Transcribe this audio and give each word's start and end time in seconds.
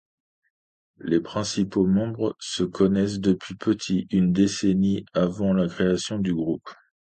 Les 0.97 1.19
pricnipaux 1.19 1.85
membres 1.85 2.35
se 2.39 2.63
connaissent 2.63 3.19
depuis 3.19 3.53
petits, 3.53 4.07
une 4.09 4.33
décennie 4.33 5.05
avant 5.13 5.53
la 5.53 5.67
création 5.67 6.17
du 6.17 6.33
groupe. 6.33 6.67